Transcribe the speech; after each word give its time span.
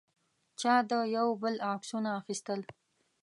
چا 0.59 0.73
د 0.89 0.91
یو 1.17 1.27
بل 1.41 1.55
عکسونه 1.71 2.09
اخیستل. 2.19 2.61